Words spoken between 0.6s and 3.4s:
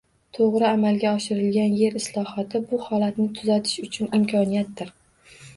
amalga oshirilgan yer islohoti bu holatni